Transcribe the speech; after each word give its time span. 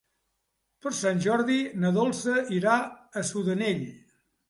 Per 0.85 0.93
Sant 0.99 1.21
Jordi 1.27 1.59
na 1.85 1.93
Dolça 2.01 2.41
irà 2.59 2.81
a 3.23 3.27
Sudanell. 3.33 3.89